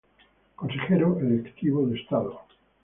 Consejero 0.55 1.19
electivo 1.19 1.85
de 1.85 1.97
Estado. 1.97 2.41